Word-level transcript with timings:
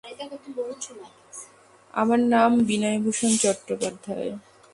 আমার 1.93 2.19
নাম 2.33 2.51
বিনয়ভূষণ 2.67 3.31
চট্টোপাধ্যায়। 3.41 4.31